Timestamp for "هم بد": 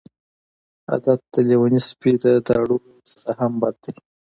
3.39-3.75